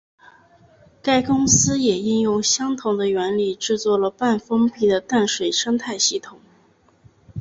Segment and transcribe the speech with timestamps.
[1.03, 6.39] 该公司也应用相同的原理制作了半封闭的淡水生态系统。